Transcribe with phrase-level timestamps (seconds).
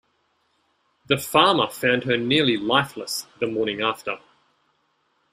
[1.09, 4.17] The farmer found her nearly lifeless the morning after.